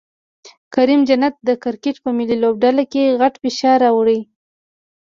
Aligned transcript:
کریم 0.73 1.01
جنت 1.09 1.35
د 1.47 1.49
کرکټ 1.63 1.95
په 2.03 2.09
ملي 2.17 2.35
لوبډلې 2.43 2.83
غټ 3.21 3.33
فشار 3.43 3.77
راوړي 3.85 4.19